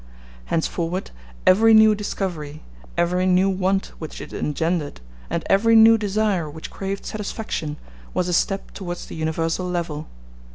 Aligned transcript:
Henceforward 0.45 1.11
every 1.45 1.75
new 1.75 1.93
discovery, 1.93 2.63
every 2.97 3.27
new 3.27 3.51
want 3.51 3.91
which 3.99 4.19
it 4.19 4.33
engendered, 4.33 4.99
and 5.29 5.43
every 5.47 5.75
new 5.75 5.95
desire 5.95 6.49
which 6.49 6.71
craved 6.71 7.05
satisfaction, 7.05 7.77
was 8.11 8.27
a 8.27 8.33
step 8.33 8.71
towards 8.71 9.05
the 9.05 9.15
universal 9.15 9.69
level. 9.69 10.07